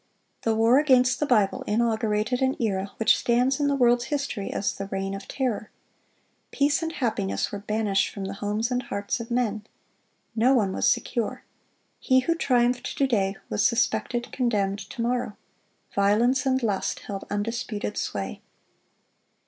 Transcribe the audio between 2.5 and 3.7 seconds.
era which stands in